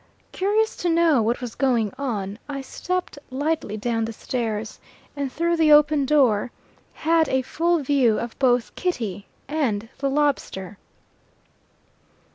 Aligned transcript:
Curious 0.31 0.75
to 0.77 0.89
know 0.89 1.21
what 1.21 1.41
was 1.41 1.53
going 1.53 1.93
on, 1.95 2.39
I 2.49 2.61
stepped 2.61 3.19
lightly 3.29 3.77
down 3.77 4.05
the 4.05 4.11
stairs, 4.13 4.79
and 5.15 5.31
through 5.31 5.57
the 5.57 5.71
open 5.71 6.07
door 6.07 6.49
had 7.05 7.29
a 7.29 7.43
full 7.43 7.83
view 7.83 8.17
of 8.17 8.39
both 8.39 8.73
Kitty 8.73 9.27
and 9.47 9.89
the 9.99 10.09
lobster. 10.09 10.79